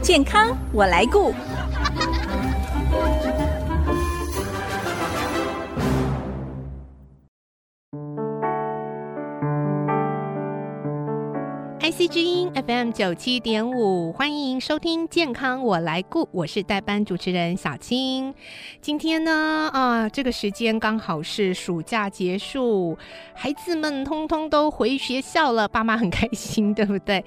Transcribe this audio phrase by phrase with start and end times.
[0.00, 1.34] 健康我来顾。
[11.80, 18.34] IC 之音 FM 九七点五，欢迎收听健康我来顾，我是代班主持人小青。
[18.80, 22.96] 今天呢，啊，这个时间刚好是暑假结束，
[23.34, 27.24] 孩子们通通都回学校了，爸妈很开心，对不对？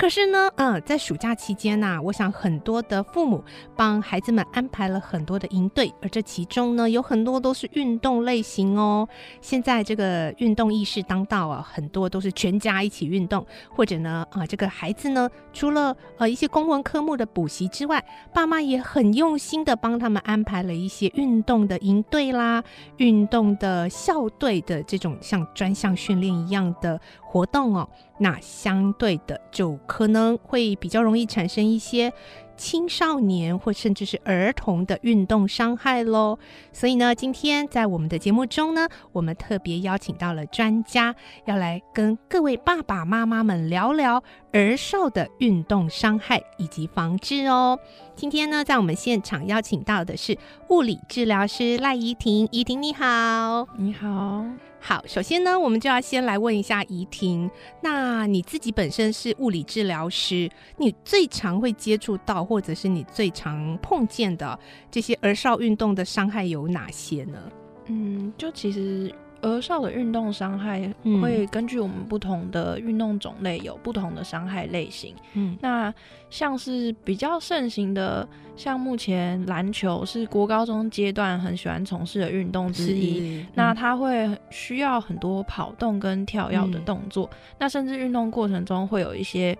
[0.00, 3.44] 可是呢，嗯，在暑假期间呐，我想很多的父母
[3.76, 9.06] 帮孩子们安排了很多的营队，而这其中呢，有很多都是运动类型哦。
[9.42, 22.64] 现在这个运动意识当道啊，很多都是全家一起运动，或者呢，啊，这个孩子呢，除了呃一些公文科目的补习之外，爸妈也很用心的帮他们安排了一些运动的营队啦，
[22.96, 26.98] 运动的校队的这种像专项训练一样的
[27.30, 27.88] 活动哦。
[28.18, 32.12] 那相对的，就可能会比较容易产生一些
[32.54, 36.38] 青少年或甚至是儿童的运动伤害喽。
[36.70, 41.14] 所以呢，今天在我们的节目中呢，我们特别邀请到了专家，
[41.46, 44.22] 要来跟各位爸爸妈妈们聊聊
[44.52, 47.78] 儿少的运动伤害以及防治哦。
[48.14, 50.36] 今天呢，在我们现场邀请到的是
[50.68, 54.69] 物理治疗师赖怡婷，怡婷你好，你好。
[54.80, 57.48] 好，首先呢，我们就要先来问一下怡婷，
[57.82, 64.58] 那你自己本身是物理治疗师，你最常会接触到，或者是你最常碰见的
[64.90, 67.38] 这些儿少运动的伤害有哪些呢？
[67.86, 69.14] 嗯，就其实。
[69.42, 75.14] 儿少的运动伤害会根据我们不同的运动种类有不同的伤害类型。
[75.34, 75.92] 嗯，那
[76.28, 83.44] 像是比较盛行的，像目前篮球是国高中阶段很喜欢从事的运动之一。
[83.54, 87.28] 那它会需要很多跑动跟跳跃的动作。
[87.32, 89.56] 嗯、那甚至运动过程中会有一些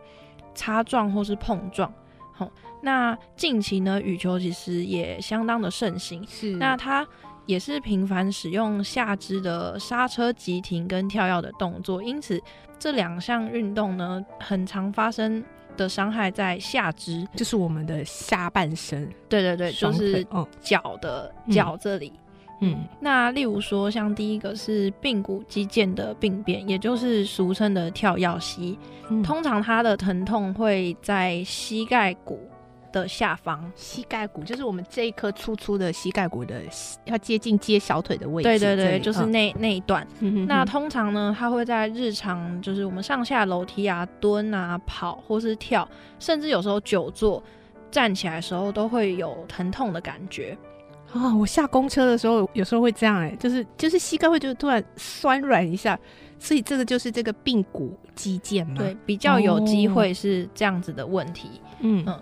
[0.54, 1.90] 擦撞或是碰撞。
[2.32, 2.50] 好，
[2.82, 6.22] 那近期呢，羽球其实也相当的盛行。
[6.26, 7.06] 是，那它。
[7.50, 12.40] 也是频繁使用下肢的刹车、急停跟跳跃的动作，因此
[12.78, 15.42] 这两项运动呢，很常发生
[15.76, 19.10] 的伤害在下肢，就是我们的下半身。
[19.28, 20.24] 对对对，就是
[20.60, 22.12] 脚的脚、嗯、这里。
[22.60, 28.78] 嗯，那例如说，像第一个是髌骨肌腱的病变，也就是俗称的跳跃膝，
[29.08, 32.38] 嗯、通常它的疼痛会在膝盖骨。
[32.92, 36.60] 的下方，膝盖骨就是我们这一颗粗粗的膝盖骨的，
[37.04, 38.48] 要接近接小腿的位置。
[38.48, 40.06] 对对对，就是那、哦、那一段。
[40.46, 47.42] 那通常呢，它会在日常，就是我们上下楼梯啊、蹲啊、跑或是跳，甚至有时候久坐、
[47.90, 50.56] 站起来的时候，都会有疼痛的感觉。
[51.12, 55.98] 啊、哦，我下公车的时候，有时候会这样、欸，哎，就是就是膝盖会就突然酸软一下，
[56.38, 58.76] 所以这个就是这个髌骨肌腱嘛。
[58.76, 61.48] 对，比较有机会是这样子的问题。
[61.54, 62.20] 哦、嗯嗯。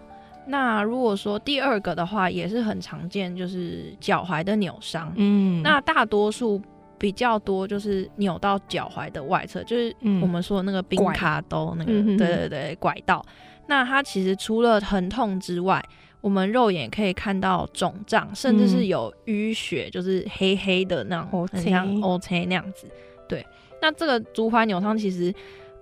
[0.50, 5.12] 那如果说第二个的话，也是很常见，就是脚踝的扭伤。
[5.16, 6.58] 嗯，那大多数
[6.96, 13.22] 比较多就是扭到脚踝的外侧，就是我们说的那个冰卡兜那个，嗯、对对对，拐道。
[13.66, 15.84] 那它其实除了疼痛之外，
[16.22, 22.86] 我们肉眼可以看到肿胀，甚至是有淤血，就是黑黑的那种，很像 OK 那样子。
[23.28, 23.46] 对，
[23.82, 25.30] 那这个足踝扭伤其实，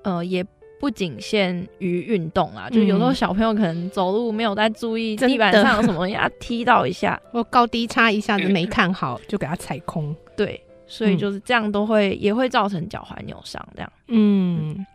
[0.03, 0.44] 呃，也。
[0.79, 10.15] 不仅限于运动啊，就有时候小朋友可能走路没有在注意地板上有什么，呀，踢到一下， 或高低差一下子没看好，就给他踩空。
[10.37, 13.93] 对，所以就是这样都会也会造成脚踝扭伤这样。
[14.09, 14.87] 嗯，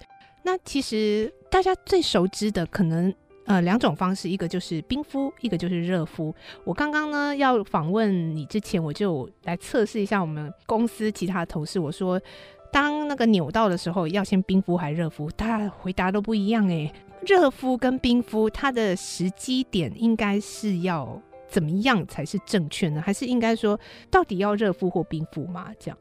[0.44, 3.12] 那其实大家最熟知的可能
[3.46, 6.34] 呃两种方式，一个就是冰敷，一个就是热敷。
[6.64, 12.22] 我刚刚呢要访问你之前，我就来测试一下我们公司其他的同事，我说。
[12.72, 15.30] 当那个扭到的时候，要先冰敷还热敷？
[15.32, 16.92] 大家回答都不一样哎。
[17.24, 23.00] 热敷跟冰敷，它的时机点应该是要怎么样才是正确呢？
[23.00, 25.68] 还是应该说，到底要热敷或冰敷吗？
[25.78, 25.98] 这样，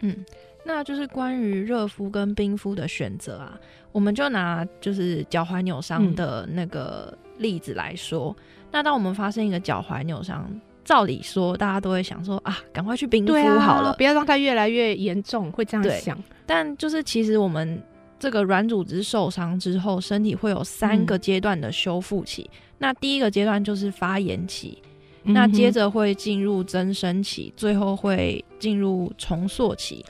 [0.00, 0.24] 嗯，
[0.64, 3.60] 那就是关于热敷跟冰敷的选择啊，
[3.92, 8.34] 我们就拿就是脚踝扭伤的那个例子来说。
[8.38, 10.50] 嗯、那当我们发生一个脚踝扭伤，
[10.84, 16.16] 照理说，大家都会想说啊，赶快去冰敷好了，啊，不要让它越来越严重，会这样想。
[16.46, 17.82] 但就是其实我们
[18.18, 22.48] 这个软组织受伤之后，身体会有三个阶段的修复期。
[22.52, 24.78] 嗯、那第一个阶段就是发炎期，
[25.24, 30.04] 嗯、那接着会进入增生期，最后会进入重塑期。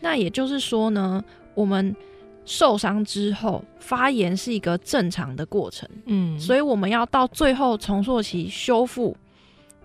[0.00, 1.22] 那也就是说呢，
[1.54, 1.94] 我们
[2.44, 9.16] 受伤之后发炎是一个正常的过程，嗯，所以我们要到最后重塑期修复。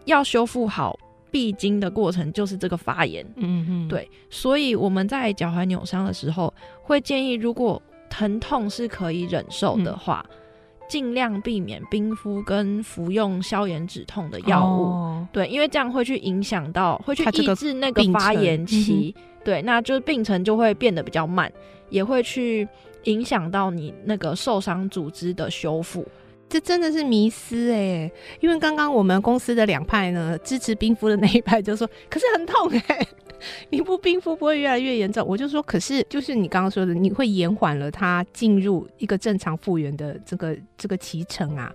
[0.05, 0.97] 要修复好，
[1.29, 3.25] 必经的过程就是这个发炎。
[3.35, 10.35] 嗯嗯，对，所以我们在脚踝扭伤的时候，会建议，如果疼痛是可以忍受的话，嗯、
[10.87, 14.83] 尽量避免冰敷跟服用消炎止痛的药物。
[14.83, 19.13] 哦、对，因为这样会去影响到，会去抑制那个发炎期。
[19.17, 21.51] 嗯、对，那就是病程就会变得比较慢，
[21.89, 22.65] 也会去
[23.03, 26.07] 影响到你那个受伤组织的修复。
[26.47, 28.09] 这真的是迷思哎，
[28.39, 33.07] 因为刚刚我们公司的两派呢，支持冰敷的那一派就说，可是很痛哎，
[33.71, 35.25] 你不冰敷不会越来越严重。
[35.27, 41.74] 我就说，可是就是你刚刚说的，你会延缓了它进入一个正常复原的这个这个期程啊。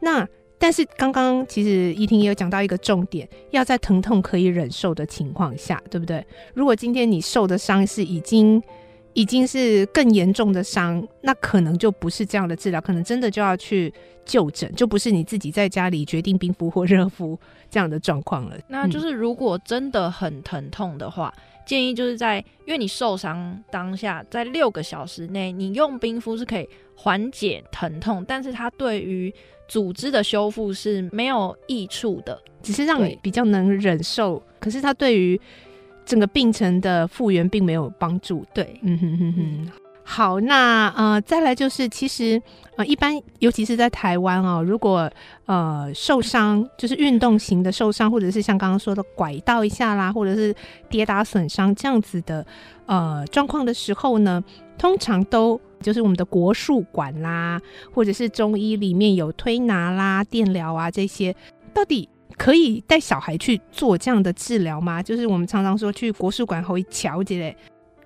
[0.00, 0.28] 那
[0.58, 6.24] 但是刚刚其实宜婷也有讲到一个重点，要在疼痛可以忍受的情况下，对不对？
[6.54, 8.62] 如果今天你受的伤是已经。
[9.12, 13.92] 已经是更严重的伤，那可能就不是这样的治疗，可能真的就要去
[14.24, 18.56] 就诊，就不是你自己在家里决定冰敷或热敷这样的状况了。
[18.68, 29.32] 那就是如果真的很疼痛的话，嗯、建议就是在因为你受伤当下，在六个小时内，你用冰敷是可以缓解疼痛，但是它对于
[29.66, 34.40] 组织的修复是没有益处的，只是让你比较能忍受。
[34.60, 35.40] 可是它对于
[36.10, 38.44] 整个病程的复原并没有帮助。
[38.52, 39.72] 对，嗯哼哼哼。
[40.02, 42.42] 好，那呃，再来就是，其实
[42.74, 45.08] 呃，一般尤其是在台湾哦，如果
[45.46, 50.52] 呃受伤，就是运动型的受伤，或者是像刚刚说的拐到一下啦，或者是
[50.88, 52.44] 跌打损伤这样子的
[52.86, 54.42] 呃状况的时候呢，
[54.76, 57.60] 通常都就是我们的国术馆啦，
[57.94, 61.32] 或者是中医里面有推拿啦、电疗啊这些，
[61.72, 62.08] 到底。
[62.40, 65.02] 可以带小孩去做这样的治疗吗？
[65.02, 67.54] 就是我们常常说去国术馆会瞧之类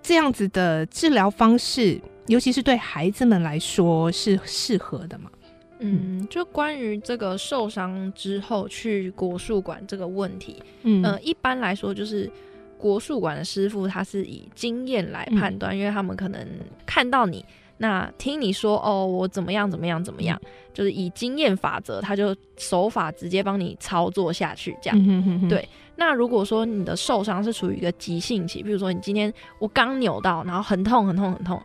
[0.02, 5.30] 这样子的治疗方式，尤其是对孩子们来说是适合的吗？
[5.78, 12.28] 嗯，就关于这个受伤之后去国术馆这个问题，嗯、呃，一般来说就是
[12.76, 16.44] 国术馆的师傅他是以经验来判断，嗯、因为他们可能
[16.84, 17.44] 看到你。
[17.78, 20.40] 那听你说哦，我怎么样怎么样怎么样，
[20.72, 24.98] 就是以经验法则，他就手法直接帮你操作下去，这样。
[24.98, 25.68] 嗯、哼哼哼对。
[25.96, 31.60] 那如果说你的受伤是处于一个急性期，比如说你今天我刚扭到，然后很痛很痛很痛，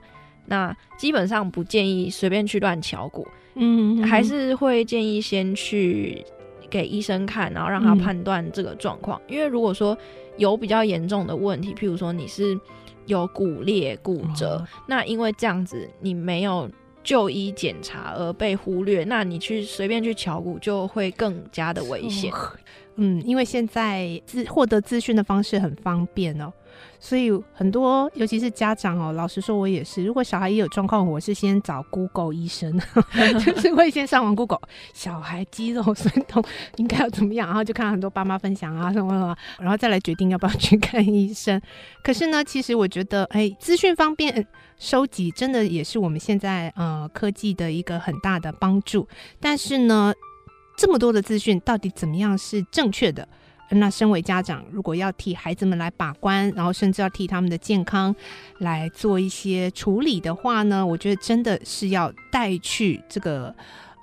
[0.48, 3.28] 那基本上不建议随便去乱敲鼓。
[3.54, 6.26] 嗯哼哼，还是会建议先去
[6.70, 9.22] 给医生看，然后让他判断这个状况。
[9.28, 9.96] 嗯、因为如果说
[10.38, 12.60] 有比较严重的问题，譬如说你是。
[13.10, 16.70] 有骨裂、骨折，哦、那因为这样子你没有
[17.04, 22.32] 就医检查而被忽略，那你去随便去敲骨就会更加的危险。
[23.00, 26.52] 嗯，因为现在资获得资讯的方式很方便哦。
[27.02, 30.04] 所以很多，尤其是家长哦，老实说，我也是。
[30.04, 32.78] 如果小孩也有状况，我是先找 Google 医生
[33.44, 34.62] 就是会先上网 Google
[34.94, 36.44] 小孩肌肉酸痛
[36.76, 41.60] 应该要怎么样，然后就看很多爸妈分享啊什么什么，然后再来决定要不要去 看医生。
[42.04, 44.46] 可是呢，其实我觉得，哎，资讯方便
[44.78, 49.08] 收集，真的也是我们现在呃科技的一个很大的帮助。
[49.40, 50.14] 但是呢，
[50.80, 53.28] 这么多的资讯，到底怎么样是正确的？
[53.70, 58.16] 那身为家长，如果要替孩子们来把关，然后甚至要替他们的健康
[58.60, 63.54] 来做一些处理的话呢，我觉得真的是要带去这个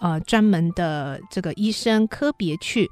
[0.02, 2.90] 呃专门的这个医生科别去。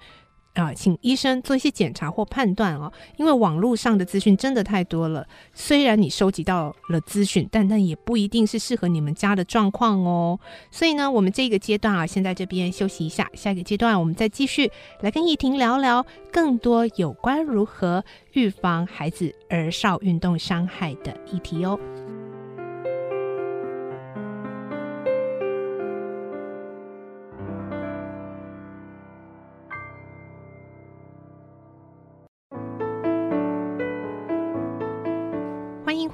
[0.55, 5.27] 啊，请医生做一些检查或判断哦，因为网络上的资讯真的太多了。
[5.53, 10.39] 虽然你收集到了资讯，但那也不一定是适合你们家的状况哦。
[10.71, 21.79] 所以呢，我们这个阶段啊，先在这边休息一下，下一个阶段我们再继续来跟宜婷聊聊更多有关如何预防孩子儿少运动伤害的议题哦。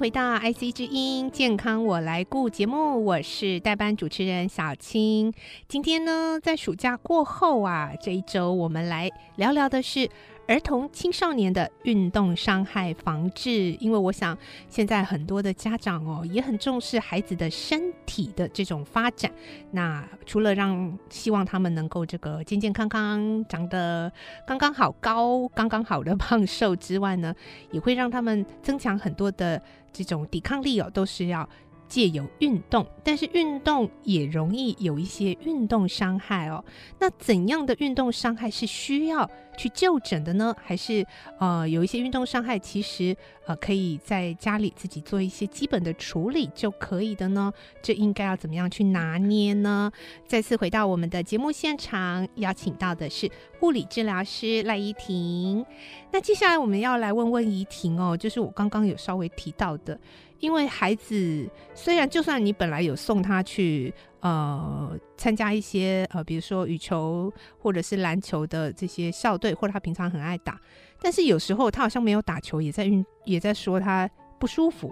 [0.01, 5.31] 回到 IC 之音健康我来顾节目，我是代班主持人小青。
[5.67, 10.09] 今天呢，在暑假过后啊，这一周我们来聊聊的是
[10.51, 13.71] 儿童青少年的运动伤害防治。
[13.79, 19.31] 因为我想现在很多的家长哦，也很重视孩子的身体的这种发展。
[19.71, 24.11] 那除了让希望他们能够这个健健康康、长得
[24.45, 27.33] 刚刚好高、刚刚好的胖瘦之外呢，
[27.71, 29.61] 也会让他们增强很多的。
[29.93, 31.47] 这种抵抗力哦，都是要
[31.91, 36.63] 借由运动，但是运动也容易有一些运动伤害哦。
[36.99, 40.55] 那怎样的运动伤害是需要去就诊的呢？
[40.63, 41.05] 还是
[41.37, 43.13] 呃有一些运动伤害其实
[43.45, 47.51] 呃可以在家里自己做一些基本的处理就可以的呢？
[47.81, 49.91] 这应该要怎么样去拿捏呢？
[50.25, 53.29] 再次回到我们的节目现场，邀请到的是
[53.63, 55.65] 物理治疗师赖宜婷。
[56.13, 59.99] 那接下来我们要来问问宜婷哦，就是我刚刚有稍微提到的。
[60.41, 70.59] 因为孩子虽然就算你本来有送他去呃参加一些呃，比如说羽球或者是篮球的这些校队，或者他平常很爱打，
[70.99, 74.91] 但是有时候他好像没有打球，也在运，也在说他不舒服，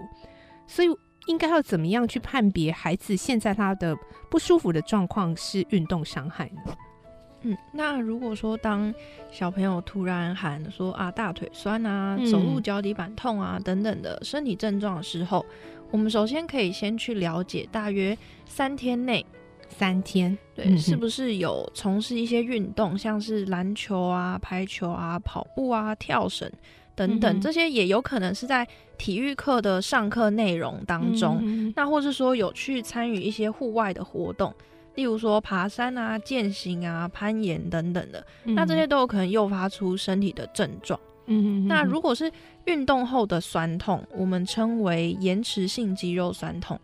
[0.66, 0.88] 所以
[1.26, 3.96] 应该要怎么样去判别孩子现在他的
[4.30, 6.74] 不舒服的状况是运动伤害呢？
[7.42, 8.92] 嗯，那如果说当
[9.30, 15.44] 小朋友突然喊说啊大腿酸啊，走路脚底板痛啊等等的身体症状的时候，
[15.90, 19.24] 我们首先可以先去了解大约三天内，
[19.68, 26.50] 三天对，嗯、是不是有从事一些运动，像是篮球啊、排球啊、跑步啊、跳绳
[26.94, 28.68] 等等，嗯、这些也有可能是在
[28.98, 34.54] 体育课的上课内容当中，嗯、那或是说有去参与一些户外的活动。
[34.96, 40.98] 例如说爬山啊、健行啊、攀岩等等的，嗯、那这些都有可能诱发出身体的症状。
[41.32, 42.30] 嗯那如果是
[42.64, 46.78] 运动后的酸痛，我们称为延迟性肌肉酸痛。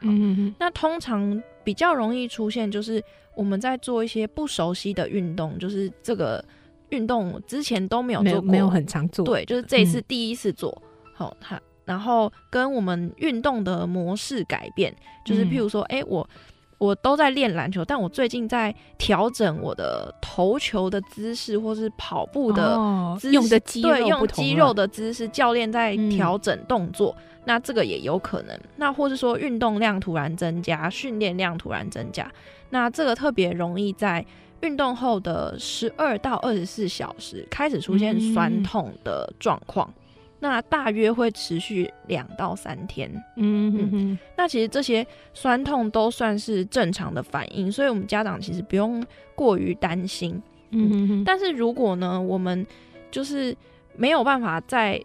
[0.00, 3.02] 嗯哼哼，那通常比较容易出现，就是
[3.36, 6.44] 我们在做一些不熟悉的运动，就是这个
[6.88, 10.82] 运动之前都没有做过，没有，很常做，对，就是这一次第一次做。
[11.14, 14.92] 好、嗯，它然后跟我们运动的模式改变，
[15.24, 16.28] 就是譬如说，哎、嗯欸，我。
[16.78, 22.76] 我都在练篮球，但我最近在调整我的投球的姿势，或是跑步的
[23.18, 28.58] 姿势，哦、用的肌肉对，用肌肉的姿势，教练在调整动作，嗯、那这个也有可能。
[28.76, 32.30] 那或是说运动量突然增加，训练量突然增加，
[32.70, 34.24] 那这个特别容易在
[34.60, 39.88] 运动后的十二到二十四小时开始出现酸痛的状况。
[39.88, 40.02] 嗯
[40.38, 50.40] 那大约会持续两到三天，嗯哼哼嗯，那其实这些酸痛都算是正常的反应，所以我们家长其实不用过于担心，
[50.70, 51.24] 嗯哼哼。
[51.24, 52.66] 但是如果呢，我们
[53.10, 53.56] 就是
[53.96, 55.02] 没有办法在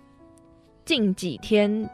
[0.84, 1.90] 近几天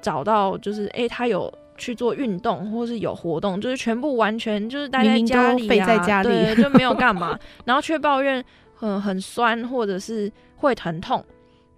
[0.00, 8.44] 找到，就是哎、欸，他有去做运动或是有活动，就是全部完全就是待在家里啊，在家里对，就没有干嘛， 然后却抱怨
[8.74, 11.24] 很很酸或者是会疼痛。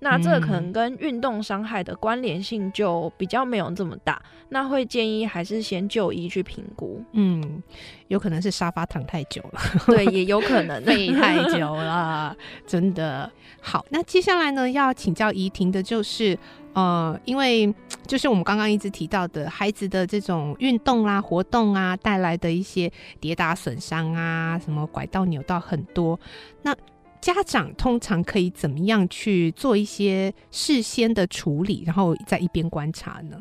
[0.05, 7.01] 那这个可能跟运动伤害的关联性就比较没有这么大，那会建议还是先就医去评估。
[7.13, 7.63] 嗯，
[8.09, 13.31] 有可能是沙发躺太久了，对，也有可能 睡太久了，真的。
[13.61, 16.37] 好，那接下来呢，要请教怡婷的就是，
[16.73, 17.73] 呃，因为
[18.05, 22.91] 就是我们刚刚一直提到的孩子的这种运动啊、活动啊带来的一些
[23.21, 26.19] 跌打损伤啊，什么拐到扭到很多，
[26.63, 26.75] 那。
[27.23, 33.41] 家长通常可以怎么样去做一些事先的处理，然后在一边观察呢？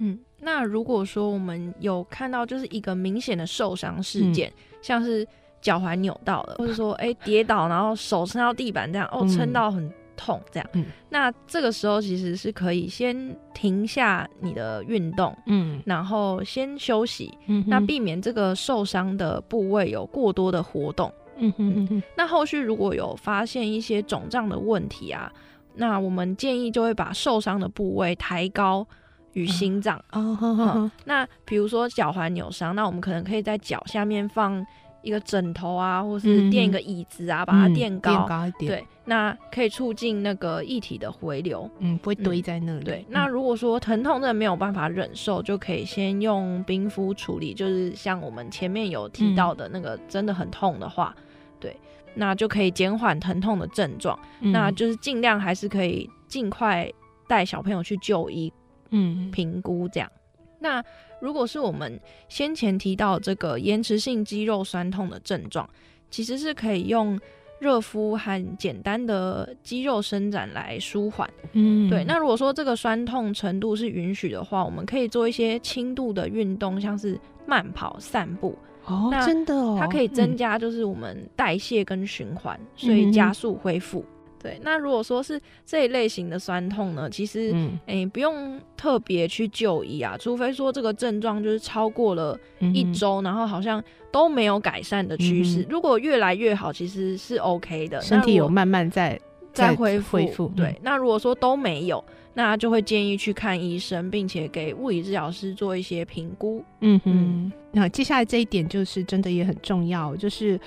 [0.00, 5.24] 嗯，那如果说我们有看到就是一个明显的受伤事件，嗯、像是
[5.62, 21.12] 脚踝扭到了，或者说哎、欸、跌倒，然后手撑到地板这样，哦撑到很痛这样，嗯，那这个时候其实是可以先停下你的运动，嗯，然后先休息，嗯，那避免这个受伤的部位有过多的活动。
[21.40, 25.32] 嗯哼哼哼，那后续如果有发现一些肿胀的问题啊，
[25.74, 28.86] 那我们建议就会把受伤的部位抬高
[29.32, 30.02] 与心脏。
[30.12, 34.64] 哦，那比如说脚踝扭伤，那我们可能可以在脚下面放
[35.02, 38.72] 一个枕头啊，或是垫一个椅子啊，嗯、把它垫高，垫高一点。
[38.72, 42.80] 对，那可以促进那个液体的回流，嗯，不会堆在那里。
[42.80, 51.14] 嗯、对，那如果说疼痛真的没有办法忍受，就可以先用冰敷处理，就是像我们前面有提到的那个真的很痛的话。
[51.60, 51.76] 对，
[52.14, 56.90] 那就可以减缓疼痛的症状，嗯、那就是尽量还是可以尽快
[57.28, 58.52] 带小朋友去就医，
[58.90, 60.10] 嗯，评估这样。
[60.58, 60.82] 那
[61.20, 61.98] 如果是我们
[62.28, 65.68] 先前提到这个延迟性肌肉酸痛的症状，
[66.10, 67.18] 其实是可以用
[67.58, 71.30] 热敷和简单的肌肉伸展来舒缓。
[71.52, 72.04] 嗯，对。
[72.04, 78.58] 那如果说这个酸痛程度是允许的话，我们可以做一些轻度的运动，像是慢跑、散步。
[78.86, 84.04] 哦，那真的哦，它可以增加就是我们代谢跟循环，嗯、所以加速恢复。
[84.42, 92.38] 对，那如果说是这一类型的酸痛呢，其实诶、嗯欸、不用特别去就医啊，除非说这个症状就是超过了
[92.72, 95.60] 一周，嗯、然后好像都没有改善的趋势。
[95.60, 99.20] 嗯、如果越来越好，其实是 OK 的，身体有慢慢在
[99.52, 100.16] 在恢复。
[100.16, 100.50] 恢复。
[100.56, 102.02] 对，嗯、那如果说都没有。
[102.32, 106.64] 那就会建议去看医生，并且给物理治疗师做一些评估。
[106.80, 110.58] 嗯哼，那接下来这一点就是真的也很重要，就是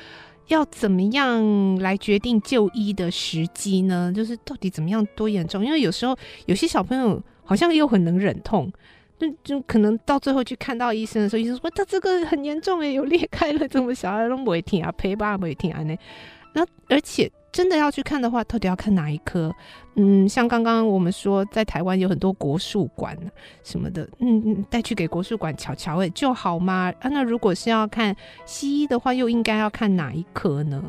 [0.47, 4.11] 要怎么样来决定就医的时机呢？
[4.13, 5.65] 就是到底怎么样多严重？
[5.65, 6.15] 因为有时候
[6.47, 8.69] 有些小朋友好像又很能忍痛，
[9.17, 15.97] 就就可能到最后去看到医生的时候，医生说他这个很严重诶，有裂开了，怎么小孩都不会听啊，陪爸不会听啊那，
[16.53, 17.31] 那而且。
[17.53, 19.53] 真的要去看的话，到底要看哪一科？
[19.95, 23.15] 嗯，像刚刚我们说，在台湾有很多国术馆
[23.63, 26.91] 什么的，嗯嗯，带去给国术馆瞧瞧，哎，就好吗？
[26.99, 30.83] 啊，那如果是要看西医的话，又应该要看哪一科呢？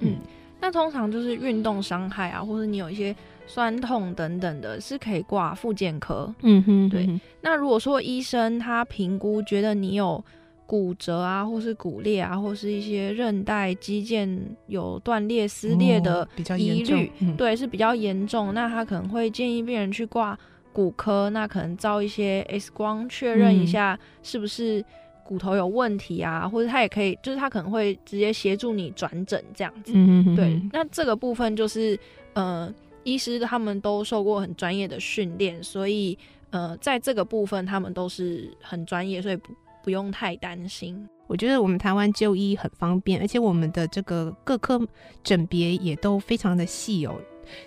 [0.00, 0.16] 嗯，嗯，
[0.58, 3.14] 那通常就是运动伤害啊，或者你有一些
[3.46, 6.34] 酸痛等等的，是可以挂复健科。
[6.40, 7.20] 嗯哼，对。
[7.42, 10.24] 那如果说医生他评估觉得你有
[10.66, 14.28] 骨折啊，或是骨裂啊，或是一些韧带、肌腱
[14.66, 18.52] 有断裂、撕裂的疑虑，哦嗯、对，是比较严重。
[18.52, 20.36] 那他可能会建议病人去挂
[20.72, 24.84] 骨科，那可能照一些 X 光确认一下是不是
[25.22, 29.92] 骨头有问题啊，嗯、或者他也可以，就是他可能会直接协助你转诊这样子。
[29.94, 31.96] 嗯、哼哼对，那这个部分就是
[32.32, 36.18] 呃，医师他们都受过很专业的训练，所以
[36.50, 39.54] 呃，在这个部分他们都是很专业，所以不。
[39.86, 44.84] 不用太担心，我觉得我们台湾就医很方便，而且我们的这个各科
[45.22, 47.14] 诊别也都非常的细哦。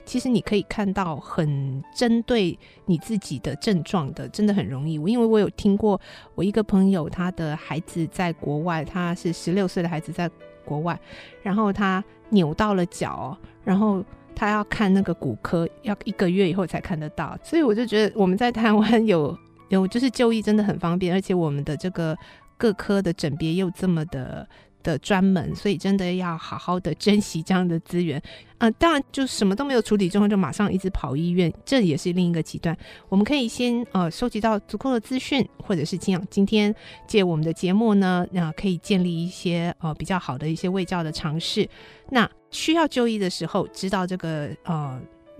[0.04, 4.96] 其实你可以看到很针对你自己的症状的，真的很容易。
[4.96, 5.98] 因为我有听过
[6.36, 10.30] 我一个朋友，他的孩子在国外，他是十六岁的孩子在
[10.66, 11.00] 国外，
[11.42, 14.04] 然后他扭到了脚，然后
[14.36, 17.40] 他要看那个骨科，要一个月以后才看得到。
[17.42, 19.34] 所以我就觉得我们在台湾有。
[19.70, 22.18] 有，就是就医真的很方便，而且我们的这个
[22.58, 24.48] 各科的诊别又这么的
[24.84, 28.22] 的专门，所以真的要好好的珍惜这样的资源。
[28.58, 32.76] 呃，当然就什么都没有处理之后，就马上一直跑医院，这也是另一个极端。
[33.08, 36.74] 我们可以先呃收集到足够的资讯，或者是这样，今天
[37.08, 41.70] 借我们的节目呢，那、呃、可以建立一些呃比较好的一些卫教的尝试。
[42.10, 45.00] 那需要就医的时候，知道这个呃。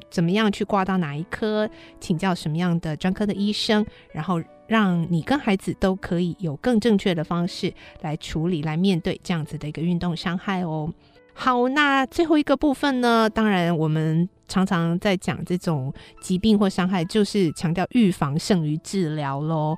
[0.10, 10.94] 怎么样去挂到哪一科，请教什么样的专科的医生，然后让你跟孩子都可以有更正确的方式来处理、来面对这样子的一个运动伤害哦。
[11.34, 19.78] 好，那最后一个部分呢，当然我们常常在讲这种疾病或伤害，就是强调预防胜于治疗喽。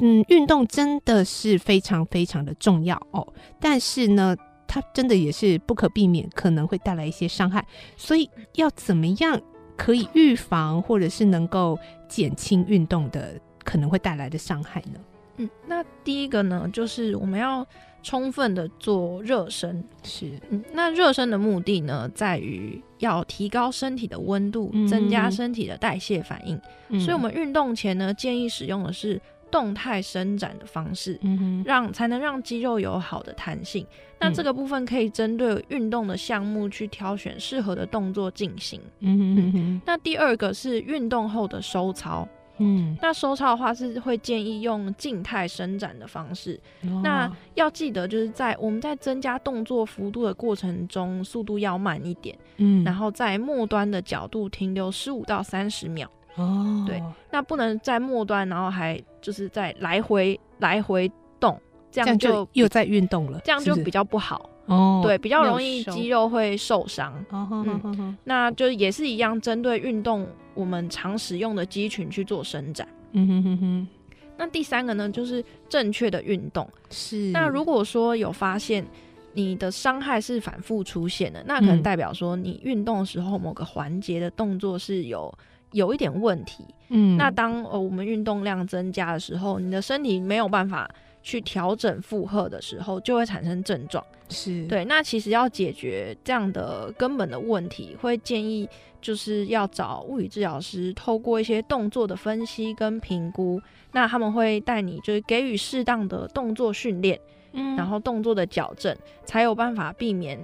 [0.00, 3.26] 嗯，运动真的是非常非常的重要哦，
[3.58, 7.66] 但是呢，它真的也是不可避免，可能会带来一些伤害，
[7.96, 9.40] 所以要怎么样？
[9.78, 15.00] 可以预防或者是能够减轻运动的可能会带来的伤害呢？
[15.38, 17.66] 嗯，那第一个呢，就是我们要
[18.02, 19.82] 充分的做热身。
[20.02, 26.60] 是，嗯，那热身的目的呢，在于要提高身体的温度，增加身体的代谢反应。
[26.88, 29.18] 嗯，所以我们运动前呢，建议使用的是。
[29.50, 33.86] 动态伸展的方式，嗯，让才能让肌肉有好的弹性。
[34.20, 38.80] 那这个部分可以针对运动的项目去挑选适合的动作进行。
[39.00, 39.82] 嗯哼嗯哼。
[39.86, 42.28] 那第二个是运动后的收操。
[42.60, 46.58] 嗯，那收操的话是会建议用静态伸展的方式。
[46.82, 47.00] 哦。
[47.04, 52.36] 那要记得就是在我们在增加动作幅度的过程中，速度要慢一点。
[52.56, 56.10] 嗯，然后在末端的角度停留十五到三十秒。
[56.38, 65.00] 哦，对，那不能在末端，然后还就是在来回来回动，这样就，又在运动了，这样就比较不好哦。
[65.02, 67.12] 对，比较容易肌肉会受伤。
[67.30, 72.86] 哦，嗯，那就也是一样，针对运动我们常使用的肌群去做伸展。
[73.12, 73.88] 嗯哼哼哼。
[74.36, 76.68] 那第三个呢，就是正确的运动。
[76.90, 77.30] 是。
[77.32, 78.86] 那如果说有发现
[79.32, 85.32] 你的伤害是反复出现的，那可能代表说你运动的时候某个环节的动作是有。
[85.72, 90.88] 有一点问题，嗯，那当呃我们运动量增加的时候，你的身体没有办法
[91.22, 94.04] 去调整负荷的时候，就会产生症状。
[94.30, 94.66] 是。
[94.66, 98.68] 对，那其实要解决这样的根本的问题，会建议
[99.00, 103.60] 就是要找物理治疗师，透过一些动作的分析跟评估，
[103.92, 107.18] 那他们会带你就是给予适当的动作训练，
[107.52, 110.38] 嗯，然后动作的矫正，才有办法避免。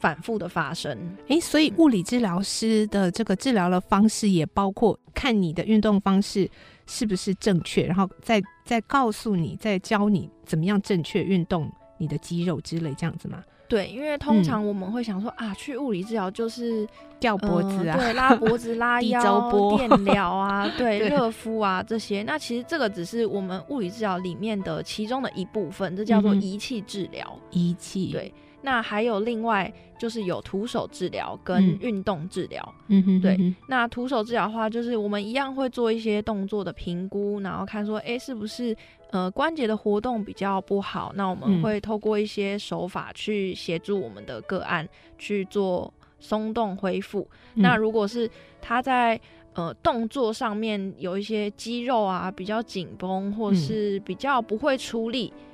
[0.00, 6.48] 反复的发生，诶、欸，所以物理治疗师的这个治疗的方式也包括看你的运动方式
[6.86, 13.42] 是不是正确，然后再再告诉你，再教你怎么样正确运动你的肌肉之类这样子吗？
[13.68, 16.88] 对，因为通常我们会想说、嗯、啊，去物理治疗就是
[17.20, 22.22] 吊脖子啊，呃、对，拉脖子、 拉腰、电疗啊， 对，热敷啊这些。
[22.22, 27.38] 那其实这个只是我们物理治疗里面的其中的一部分，这叫做仪器治疗。
[27.50, 28.32] 仪、嗯、器，对。
[28.60, 33.54] 那还有另外就是有徒手治疗跟运动治疗，嗯哼，对。
[33.68, 38.76] 那徒手治疗的话，就是我们一样会做一些动作的评估，然后看说，哎、欸，是不是
[39.10, 41.12] 呃关节的活动比较不好？
[41.14, 47.28] 那我们会透过一些手法去协助我们的个案去做松动恢复。
[47.54, 48.28] 嗯、那如果是
[48.60, 49.20] 他在
[49.54, 55.47] 呃动作上面有一些肌肉啊比较紧绷，或是比较不会出力，好。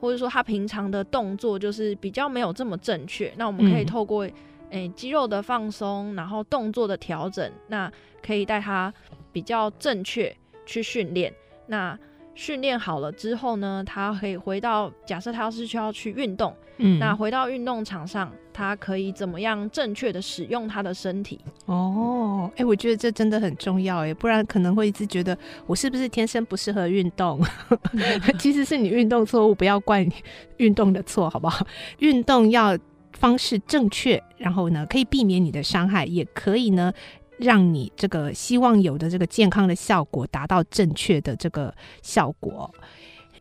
[0.00, 4.26] 或者说他平常的动作就是比较没有这么正确，那我们可以透过
[4.70, 8.92] 诶肌肉的放松，然后动作的调整，那可以带他
[9.32, 10.34] 比较正确
[10.64, 11.32] 去训练。
[11.66, 11.98] 那
[12.34, 21.38] 训练好了之后呢，他可以回到假设他要是需要去运动，嗯，那回到运动场上，他可以怎么样正确的使用他的身体？
[21.66, 27.40] 哦，哎、欸，我觉得这真的很重要哎，不然可能会一直觉得我是不是天生不适合运动？
[28.38, 30.12] 其实是你运动错误，不要怪你
[30.56, 31.66] 运动的错，好不好？
[31.98, 32.78] 运动要
[33.12, 36.92] 方式正确，然后呢，可以避免你的伤害，也可以呢。
[37.40, 42.70] 让你这个希望有的这个健康的效果达到正确的这个效果，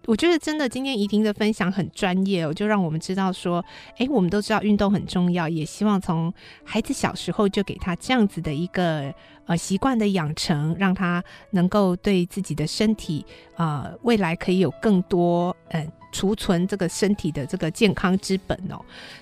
[0.05, 3.63] 我觉得真的今天怡婷的分享很专业哦，就让我们知道说，
[3.97, 6.33] 哎，我们都知道运动很重要，也希望从
[6.63, 9.13] 孩子小时候就给他这样子的一个
[9.45, 13.25] 呃习惯的养成，让他能够对自己的身体
[13.57, 18.79] 啊、未来可以有更多嗯、呃、储存这个身体的这个健康之本哦，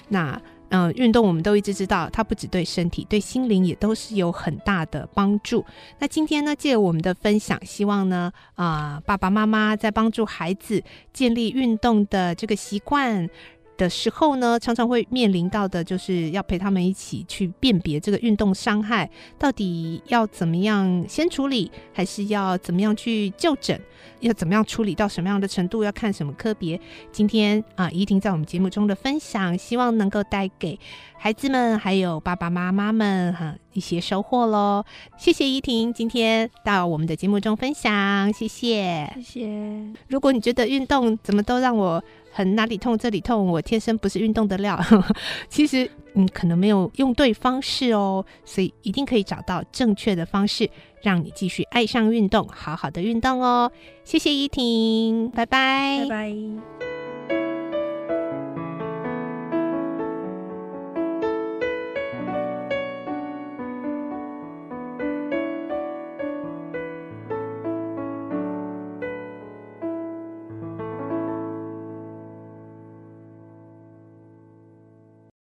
[0.07, 0.39] 那。
[0.69, 5.65] 嗯，运动我们都一直知道，它不只对身体，对心灵也都是有很大的帮助。
[5.99, 13.29] 那今天呢，借我们的分享，希望呢，啊、爸爸妈妈在帮助孩子建立运动的这个习惯
[13.77, 23.79] 的时候呢，常常会面临到的，就是要陪他们一起去辨别这个运动伤害到底要怎么样先处理，还是要怎么样去就诊，
[24.19, 26.79] 要怎么样处理到什么样的程度，要看什么科别。
[27.11, 30.79] 今天啊，怡婷在我们节目中的分享，希望能够带给
[31.17, 34.83] 孩子们还有爸爸妈妈们哈一些收获喽。
[35.19, 39.93] 谢谢依婷今天到我们的节目中分享，谢谢，谢谢。
[40.07, 44.79] 如果你觉得运动怎么都让我很哪里痛这里痛，我天生不是运动的料。
[45.47, 50.67] 其实你可能没有用对方式哦，所以一定可以找到正确的方式，
[51.03, 53.71] 让你继续爱上运动，好好的运动哦。
[54.03, 56.96] 谢谢依婷，拜拜，拜拜。